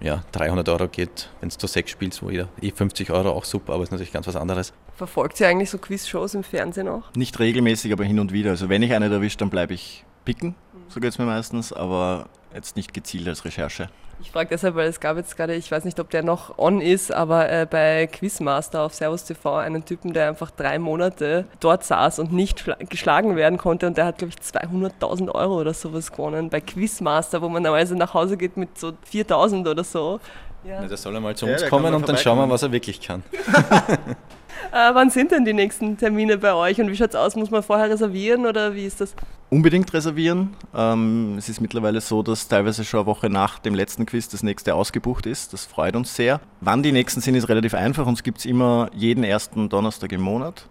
[0.00, 3.44] ja, 300 Euro geht, wenn es zu sechs spielst, wo jeder eh 50 Euro auch
[3.44, 4.72] super, aber ist natürlich ganz was anderes.
[4.96, 7.12] Verfolgt ihr eigentlich so Quiz-Shows im Fernsehen auch?
[7.16, 8.50] Nicht regelmäßig, aber hin und wieder.
[8.50, 10.54] Also wenn ich eine erwische, dann bleibe ich picken,
[10.88, 13.88] so geht es mir meistens, aber jetzt nicht gezielt als Recherche.
[14.20, 16.80] Ich frage deshalb, weil es gab jetzt gerade, ich weiß nicht, ob der noch on
[16.80, 21.84] ist, aber äh, bei Quizmaster auf Servus TV einen Typen, der einfach drei Monate dort
[21.84, 26.12] saß und nicht geschlagen werden konnte und der hat, glaube ich, 200.000 Euro oder sowas
[26.12, 30.20] gewonnen bei Quizmaster, wo man normalerweise nach Hause geht mit so 4.000 oder so.
[30.64, 30.80] Ja.
[30.80, 33.00] Na, der soll einmal zu uns ja, kommen und dann schauen wir, was er wirklich
[33.00, 33.22] kann.
[34.72, 37.36] äh, wann sind denn die nächsten Termine bei euch und wie schaut es aus?
[37.36, 39.14] Muss man vorher reservieren oder wie ist das?
[39.50, 40.54] Unbedingt reservieren.
[40.74, 44.42] Ähm, es ist mittlerweile so, dass teilweise schon eine Woche nach dem letzten Quiz das
[44.42, 45.52] nächste ausgebucht ist.
[45.52, 46.40] Das freut uns sehr.
[46.60, 48.06] Wann die nächsten sind, ist relativ einfach.
[48.06, 50.68] Uns gibt es immer jeden ersten Donnerstag im Monat.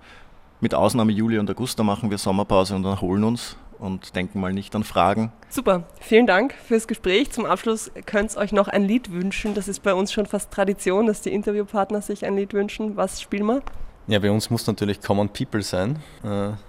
[0.60, 4.54] Mit Ausnahme Juli und August, da machen wir Sommerpause und erholen uns und denken mal
[4.54, 5.32] nicht an Fragen.
[5.50, 7.32] Super, vielen Dank fürs Gespräch.
[7.32, 9.54] Zum Abschluss könnt ihr euch noch ein Lied wünschen.
[9.54, 12.96] Das ist bei uns schon fast Tradition, dass die Interviewpartner sich ein Lied wünschen.
[12.98, 13.62] Was spielen wir?
[14.08, 16.28] Ja, bei uns muss natürlich Common People sein, äh,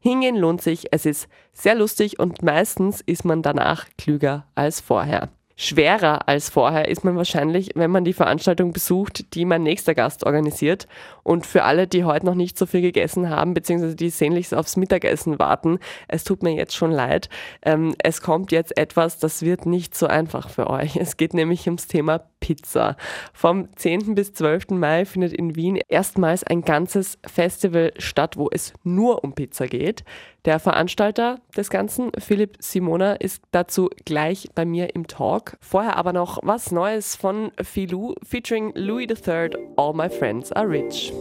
[0.00, 5.30] Hingehen lohnt sich, es ist sehr lustig und meistens ist man danach klüger als vorher
[5.58, 10.24] schwerer als vorher ist man wahrscheinlich, wenn man die Veranstaltung besucht, die mein nächster Gast
[10.24, 10.86] organisiert.
[11.24, 14.76] Und für alle, die heute noch nicht so viel gegessen haben, beziehungsweise die sehnlichst aufs
[14.76, 17.28] Mittagessen warten, es tut mir jetzt schon leid.
[17.62, 20.96] Ähm, es kommt jetzt etwas, das wird nicht so einfach für euch.
[20.96, 22.96] Es geht nämlich ums Thema Pizza.
[23.32, 24.14] Vom 10.
[24.14, 24.70] bis 12.
[24.70, 30.04] Mai findet in Wien erstmals ein ganzes Festival statt, wo es nur um Pizza geht.
[30.44, 35.56] Der Veranstalter des Ganzen, Philipp Simona, ist dazu gleich bei mir im Talk.
[35.60, 41.12] Vorher aber noch was Neues von Filou featuring Louis III, All My Friends Are Rich.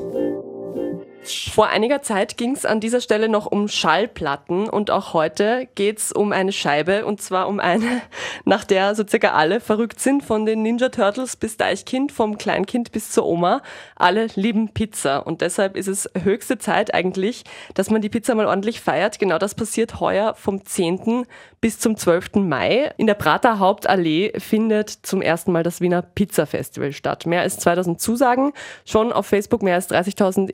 [1.24, 5.98] Vor einiger Zeit ging es an dieser Stelle noch um Schallplatten und auch heute geht
[5.98, 8.02] es um eine Scheibe und zwar um eine,
[8.46, 12.92] nach der so circa alle verrückt sind, von den Ninja Turtles bis Deichkind, vom Kleinkind
[12.92, 13.62] bis zur Oma.
[13.96, 18.46] Alle lieben Pizza und deshalb ist es höchste Zeit eigentlich, dass man die Pizza mal
[18.46, 19.20] ordentlich feiert.
[19.20, 21.26] Genau das passiert heuer vom 10.
[21.60, 22.36] bis zum 12.
[22.36, 22.94] Mai.
[22.98, 27.26] In der Prater Hauptallee findet zum ersten Mal das Wiener Pizza Festival statt.
[27.26, 28.54] Mehr als 2000 Zusagen,
[28.86, 30.50] schon auf Facebook mehr als 30.000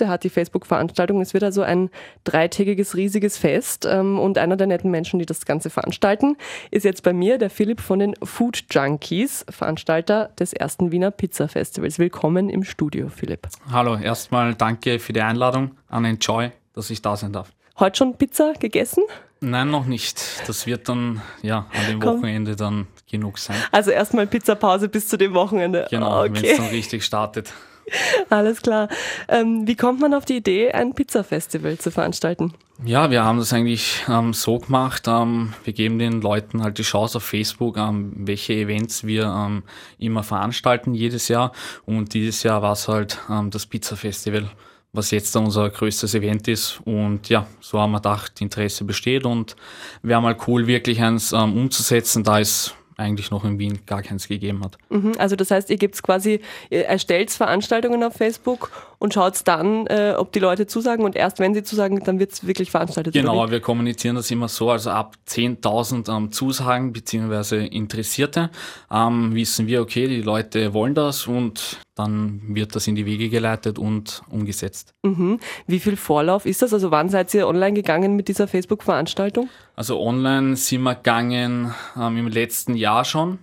[0.00, 1.20] Interessierte hat die Facebook-Veranstaltung.
[1.20, 1.90] Es wird also ein
[2.24, 3.86] dreitägiges, riesiges Fest.
[3.88, 6.36] Ähm, und einer der netten Menschen, die das Ganze veranstalten,
[6.70, 11.48] ist jetzt bei mir der Philipp von den Food Junkies, Veranstalter des ersten Wiener Pizza
[11.48, 11.98] Festivals.
[11.98, 13.48] Willkommen im Studio, Philipp.
[13.70, 17.50] Hallo, erstmal danke für die Einladung an Enjoy, dass ich da sein darf.
[17.78, 19.02] Heute schon Pizza gegessen?
[19.40, 20.20] Nein, noch nicht.
[20.46, 23.56] Das wird dann ja an dem Wochenende dann genug sein.
[23.72, 25.86] Also erstmal Pizzapause bis zu dem Wochenende.
[25.90, 26.34] Genau, okay.
[26.34, 27.52] wenn es dann richtig startet.
[28.30, 28.88] Alles klar.
[29.28, 32.54] Ähm, wie kommt man auf die Idee, ein Pizza-Festival zu veranstalten?
[32.84, 35.04] Ja, wir haben das eigentlich ähm, so gemacht.
[35.06, 39.64] Ähm, wir geben den Leuten halt die Chance auf Facebook, ähm, welche Events wir ähm,
[39.98, 41.52] immer veranstalten jedes Jahr.
[41.84, 44.48] Und dieses Jahr war es halt ähm, das Pizza-Festival,
[44.92, 46.80] was jetzt unser größtes Event ist.
[46.86, 49.56] Und ja, so haben wir gedacht, Interesse besteht und
[50.02, 54.62] wäre mal cool, wirklich eins umzusetzen, da es eigentlich noch in Wien gar keins gegeben
[54.64, 54.78] hat.
[54.90, 59.86] Mhm, also das heißt, ihr gebt quasi, ihr erstellt Veranstaltungen auf Facebook und schaut dann,
[59.86, 63.14] äh, ob die Leute zusagen und erst wenn sie zusagen, dann wird es wirklich veranstaltet.
[63.14, 67.66] Genau, wir kommunizieren das immer so, also ab 10.000 ähm, Zusagen bzw.
[67.66, 68.50] Interessierte
[68.90, 73.30] ähm, wissen wir, okay, die Leute wollen das und dann wird das in die Wege
[73.30, 74.92] geleitet und umgesetzt.
[75.02, 75.40] Mhm.
[75.66, 76.74] Wie viel Vorlauf ist das?
[76.74, 79.48] Also wann seid ihr online gegangen mit dieser Facebook-Veranstaltung?
[79.76, 83.38] Also online sind wir gegangen ähm, im letzten Jahr schon.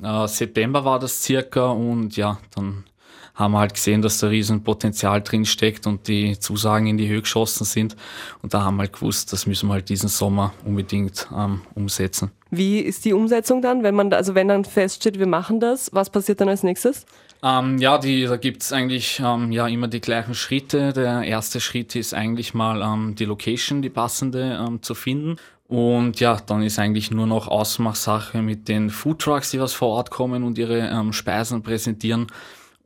[0.00, 2.84] Äh, September war das circa und ja, dann
[3.34, 7.08] haben wir halt gesehen, dass da riesen Potenzial drin steckt und die Zusagen in die
[7.08, 7.96] Höhe geschossen sind.
[8.42, 12.30] Und da haben wir halt gewusst, das müssen wir halt diesen Sommer unbedingt ähm, umsetzen.
[12.50, 16.10] Wie ist die Umsetzung dann, wenn man, also wenn dann feststeht, wir machen das, was
[16.10, 17.06] passiert dann als nächstes?
[17.42, 20.92] Ähm, ja, die, da gibt's eigentlich ähm, ja immer die gleichen Schritte.
[20.92, 25.36] Der erste Schritt ist eigentlich mal ähm, die Location, die passende ähm, zu finden.
[25.66, 30.10] Und ja, dann ist eigentlich nur noch Ausmachsache mit den Foodtrucks, die was vor Ort
[30.10, 32.28] kommen und ihre ähm, Speisen präsentieren.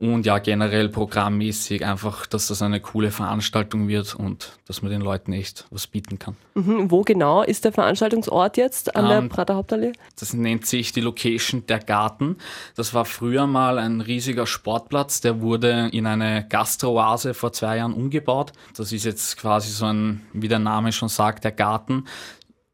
[0.01, 5.01] Und ja, generell programmmäßig einfach, dass das eine coole Veranstaltung wird und dass man den
[5.01, 6.37] Leuten echt was bieten kann.
[6.53, 6.89] Mhm.
[6.89, 9.91] Wo genau ist der Veranstaltungsort jetzt an der Ähm, Prater Hauptallee?
[10.17, 12.37] Das nennt sich die Location der Garten.
[12.75, 17.93] Das war früher mal ein riesiger Sportplatz, der wurde in eine Gastrooase vor zwei Jahren
[17.93, 18.53] umgebaut.
[18.77, 22.05] Das ist jetzt quasi so ein, wie der Name schon sagt, der Garten.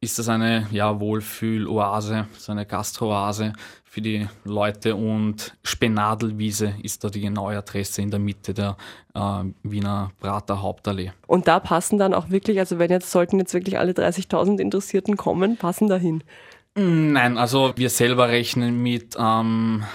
[0.02, 3.54] Ist das eine ja, Wohlfühloase, so eine Gastrooase
[3.84, 8.76] für die Leute und Spenadelwiese ist da die genaue Adresse in der Mitte der
[9.14, 11.14] äh, Wiener Prater Hauptallee.
[11.28, 15.16] Und da passen dann auch wirklich, also wenn jetzt sollten jetzt wirklich alle 30.000 Interessierten
[15.16, 16.24] kommen, passen dahin.
[16.76, 19.86] Nein, also wir selber rechnen mit ähm,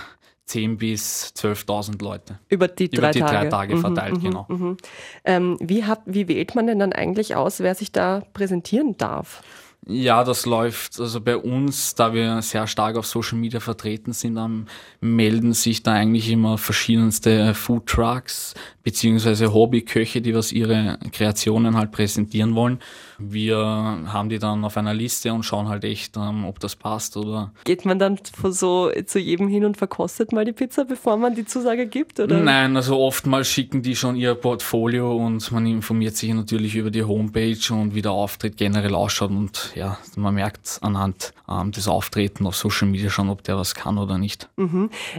[0.48, 2.38] 10.000 bis 12.000 Leute.
[2.48, 3.34] Über die Über drei die Tage.
[3.36, 4.46] drei Tage Mhm, verteilt, mhm, genau.
[4.48, 4.76] mhm.
[5.24, 9.42] Ähm, wie, hat, wie wählt man denn dann eigentlich aus, wer sich da präsentieren darf?
[9.86, 14.36] Ja, das läuft also bei uns, da wir sehr stark auf Social Media vertreten sind,
[14.36, 14.66] ähm,
[15.00, 21.92] melden sich da eigentlich immer verschiedenste Food Trucks beziehungsweise Hobbyköche, die was ihre Kreationen halt
[21.92, 22.78] präsentieren wollen.
[23.18, 27.16] Wir haben die dann auf einer Liste und schauen halt echt, ähm, ob das passt
[27.16, 31.16] oder Geht man dann von so zu jedem hin und verkostet mal die Pizza, bevor
[31.16, 32.20] man die Zusage gibt?
[32.20, 32.38] Oder?
[32.38, 37.04] Nein, also oftmals schicken die schon ihr Portfolio und man informiert sich natürlich über die
[37.04, 42.46] Homepage und wie der Auftritt generell ausschaut und ja, man merkt anhand ähm, des Auftreten
[42.46, 44.48] auf Social Media schon, ob der was kann oder nicht.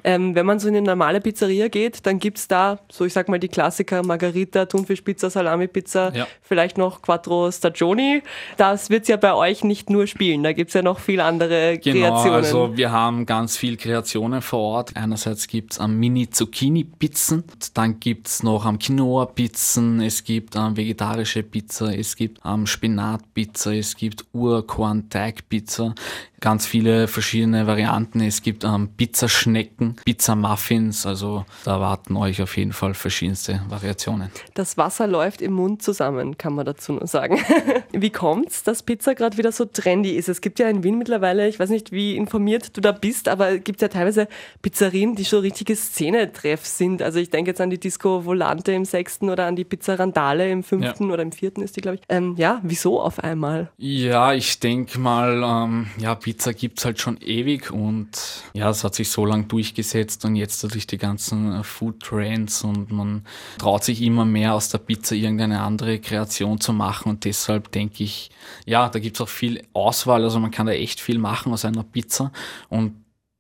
[0.04, 3.30] Ähm, wenn man so in eine normale Pizzeria geht, dann gibt's da, so ich sag
[3.30, 6.28] mal, die Klassiker Margarita, Thunfischpizza, Salami-Pizza, Ja.
[6.42, 8.24] vielleicht noch Quattro Stagioni.
[8.58, 12.08] Das wird's ja bei euch nicht nur spielen, da gibt's ja noch viel andere Genau,
[12.08, 12.34] Kreationen.
[12.36, 14.96] also wir haben ganz viel Kreationen vor Ort.
[14.96, 22.16] Einerseits gibt's am Mini-Zucchini-Pizzen, dann gibt's noch am Quinoa-Pizzen, es gibt ähm, vegetarische Pizza, es
[22.16, 25.94] gibt ähm, Spinat-Pizza, es gibt Urkorn-Teig-Pizza,
[26.42, 28.20] ganz viele verschiedene Varianten.
[28.20, 34.32] Es gibt ähm, Pizzaschnecken, Pizza-Muffins, also da erwarten euch auf jeden Fall verschiedenste Variationen.
[34.56, 37.40] Das Wasser läuft im Mund zusammen, kann man dazu nur sagen.
[37.92, 40.28] wie kommt's, dass Pizza gerade wieder so trendy ist?
[40.28, 43.52] Es gibt ja in Wien mittlerweile, ich weiß nicht, wie informiert du da bist, aber
[43.52, 44.28] es gibt ja teilweise
[44.62, 47.04] Pizzerien, die schon richtige Szenetreff sind.
[47.04, 50.52] Also ich denke jetzt an die Disco Volante im sechsten oder an die Pizza Randale
[50.52, 52.02] im fünften oder im vierten ist die, glaube ich.
[52.10, 53.70] Ähm, ja, wieso auf einmal?
[53.78, 58.10] Ja, ich denke mal, ähm, ja, Pizza gibt's halt schon ewig und
[58.54, 62.64] ja, es hat sich so lang durchgesetzt und jetzt durch die ganzen äh, Food Trends
[62.64, 63.26] und man
[63.58, 68.04] traut sich immer mehr aus der Pizza irgendeine andere Kreation zu machen und deshalb denke
[68.04, 68.32] ich,
[68.66, 71.84] ja, da gibt's auch viel Auswahl, also man kann da echt viel machen aus einer
[71.84, 72.32] Pizza
[72.70, 72.94] und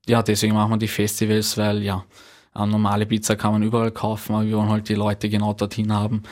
[0.08, 2.06] ja, deswegen machen wir die Festivals, weil ja,
[2.56, 5.94] äh, normale Pizza kann man überall kaufen, aber wir wollen halt die Leute genau dorthin
[5.94, 6.24] haben,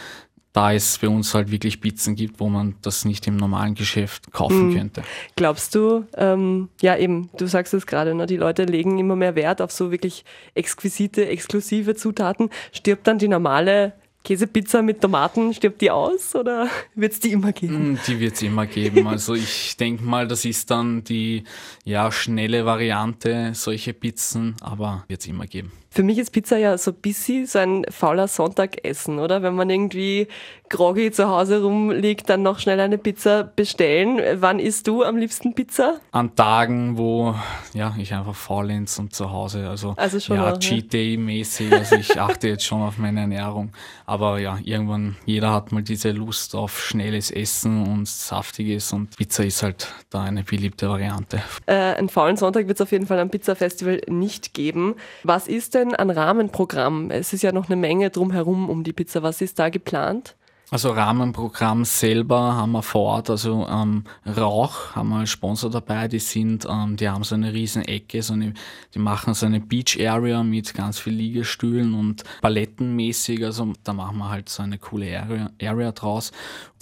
[0.53, 4.31] da es bei uns halt wirklich Pizzen gibt, wo man das nicht im normalen Geschäft
[4.31, 5.03] kaufen könnte.
[5.35, 9.35] Glaubst du, ähm, ja eben, du sagst es gerade, ne, die Leute legen immer mehr
[9.35, 12.49] Wert auf so wirklich exquisite, exklusive Zutaten.
[12.71, 17.53] Stirbt dann die normale Käsepizza mit Tomaten, stirbt die aus oder wird es die immer
[17.53, 17.93] geben?
[17.93, 19.07] Mm, Die wird es immer geben.
[19.07, 21.43] Also ich denke mal, das ist dann die
[21.85, 25.71] ja, schnelle Variante, solche Pizzen, aber wird es immer geben.
[25.91, 29.41] Für mich ist Pizza ja so ein bisschen so ein fauler Sonntagessen, oder?
[29.41, 30.27] Wenn man irgendwie
[30.69, 34.21] groggy zu Hause rumliegt, dann noch schnell eine Pizza bestellen.
[34.39, 35.99] Wann isst du am liebsten Pizza?
[36.11, 37.33] An Tagen, wo
[37.73, 40.59] ja, ich einfach faulenz und zu Hause, also, Also schon ja, auch, ja.
[40.59, 43.71] Cheat Day mäßig, also ich achte jetzt schon auf meine Ernährung.
[44.05, 49.43] Aber ja, irgendwann, jeder hat mal diese Lust auf schnelles Essen und saftiges und Pizza
[49.43, 51.41] ist halt da eine beliebte Variante.
[51.65, 54.95] Äh, einen faulen Sonntag wird es auf jeden Fall am Pizza-Festival nicht geben.
[55.23, 57.11] Was ist denn ein Rahmenprogramm?
[57.11, 59.23] Es ist ja noch eine Menge drumherum um die Pizza.
[59.23, 60.35] Was ist da geplant?
[60.71, 64.03] Also Rahmenprogramm selber haben wir vor Ort, also ähm,
[64.37, 68.21] Rauch haben wir als Sponsor dabei, die sind, ähm, die haben so eine riesen Ecke,
[68.21, 68.53] so eine,
[68.93, 74.17] die machen so eine Beach Area mit ganz viel Liegestühlen und palettenmäßig, also da machen
[74.19, 76.31] wir halt so eine coole Area, Area draus.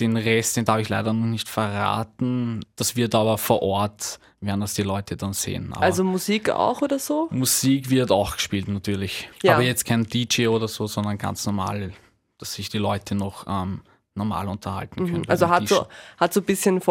[0.02, 4.60] Den Rest, den darf ich leider noch nicht verraten, das wird aber vor Ort, werden
[4.62, 5.72] das die Leute dann sehen.
[5.72, 7.30] Aber Also Musik auch oder so?
[7.32, 9.54] Musik wird auch gespielt natürlich, Ja.
[9.54, 11.94] aber jetzt kein DJ oder so, sondern ganz normal,
[12.38, 13.82] dass sich die Leute noch ähm,
[14.16, 15.30] normal unterhalten können.
[15.30, 16.82] Also beim hat so, hat so ein bisschen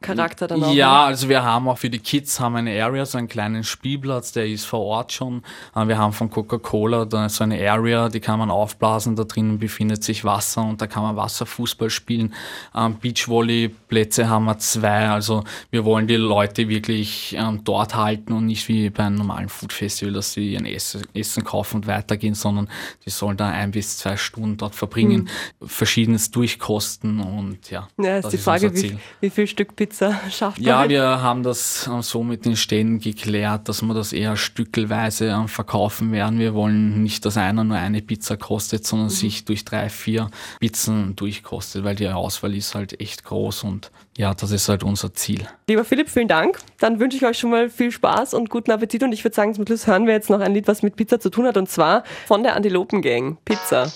[0.00, 0.74] Volksfest-Charakter dann auch.
[0.74, 4.32] Ja, also wir haben auch für die Kids haben eine Area, so einen kleinen Spielplatz,
[4.32, 5.42] der ist vor Ort schon.
[5.74, 10.02] Äh, Wir haben von Coca-Cola so eine Area, die kann man aufblasen, da drinnen befindet
[10.02, 12.34] sich Wasser und da kann man Wasserfußball spielen.
[12.74, 18.46] Ähm, Beachvolleyplätze haben wir zwei, also wir wollen die Leute wirklich ähm, dort halten und
[18.46, 22.68] nicht wie bei einem normalen Foodfestival, dass sie ihren Essen, kaufen und weitergehen, sondern
[23.04, 25.28] die sollen da ein bis zwei Stunden dort verbringen,
[25.62, 27.88] verschiedenes durchkosten und ja.
[27.98, 30.58] Ja, ist die Frage, unser wie, wie viel Stück Pizza Pizza schafft?
[30.60, 36.12] Ja, wir haben das so mit den Ständen geklärt, dass wir das eher stückelweise verkaufen
[36.12, 36.38] werden.
[36.38, 39.10] Wir wollen nicht, dass einer nur eine Pizza kostet, sondern Mhm.
[39.10, 44.34] sich durch drei, vier Pizzen durchkostet, weil die Auswahl ist halt echt groß und ja,
[44.34, 45.46] das ist halt unser Ziel.
[45.68, 46.58] Lieber Philipp, vielen Dank.
[46.78, 49.02] Dann wünsche ich euch schon mal viel Spaß und guten Appetit.
[49.02, 51.18] Und ich würde sagen, zum Schluss hören wir jetzt noch ein Lied, was mit Pizza
[51.20, 51.56] zu tun hat.
[51.56, 53.38] Und zwar von der Antilopen Gang.
[53.44, 53.90] Pizza.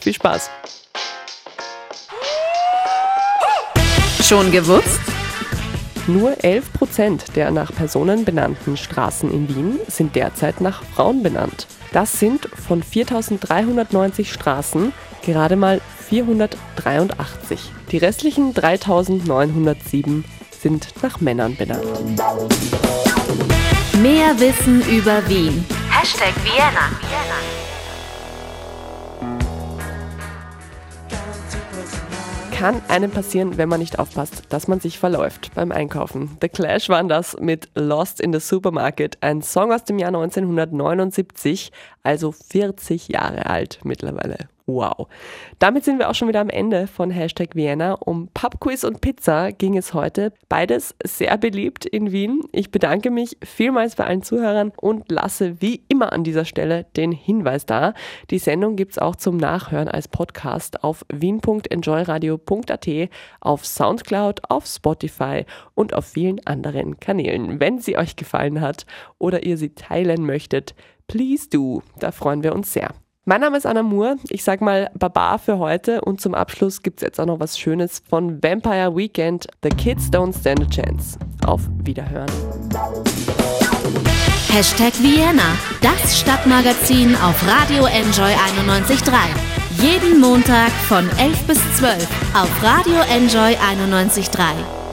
[0.00, 0.50] Viel Spaß.
[4.22, 5.00] Schon gewusst?
[6.08, 11.66] Nur 11 Prozent der nach Personen benannten Straßen in Wien sind derzeit nach Frauen benannt.
[11.92, 14.92] Das sind von 4390 Straßen
[15.24, 17.72] gerade mal 483.
[17.90, 20.24] Die restlichen 3907
[20.60, 21.86] sind nach Männern benannt.
[24.00, 25.64] Mehr Wissen über Wien.
[25.90, 27.65] Hashtag Vienna.
[32.58, 36.38] Kann einem passieren, wenn man nicht aufpasst, dass man sich verläuft beim Einkaufen.
[36.40, 41.70] The Clash waren das mit Lost in the Supermarket, ein Song aus dem Jahr 1979,
[42.02, 44.48] also 40 Jahre alt mittlerweile.
[44.68, 45.06] Wow.
[45.60, 47.92] Damit sind wir auch schon wieder am Ende von Hashtag Vienna.
[47.92, 50.32] Um Pubquiz und Pizza ging es heute.
[50.48, 52.40] Beides sehr beliebt in Wien.
[52.50, 57.12] Ich bedanke mich vielmals bei allen Zuhörern und lasse wie immer an dieser Stelle den
[57.12, 57.94] Hinweis da.
[58.30, 62.88] Die Sendung gibt es auch zum Nachhören als Podcast auf wien.enjoyradio.at,
[63.40, 67.60] auf Soundcloud, auf Spotify und auf vielen anderen Kanälen.
[67.60, 68.84] Wenn sie euch gefallen hat
[69.18, 70.74] oder ihr sie teilen möchtet,
[71.06, 71.84] please do.
[72.00, 72.90] Da freuen wir uns sehr.
[73.28, 74.18] Mein Name ist Anna Moore.
[74.28, 78.00] Ich sag mal Baba für heute und zum Abschluss gibt's jetzt auch noch was Schönes
[78.08, 79.48] von Vampire Weekend.
[79.64, 81.18] The Kids Don't Stand a Chance.
[81.44, 82.30] Auf Wiederhören.
[84.48, 88.30] Hashtag Vienna, das Stadtmagazin auf Radio Enjoy
[88.62, 89.10] 91.3.
[89.82, 94.85] Jeden Montag von 11 bis 12 auf Radio Enjoy 91.3.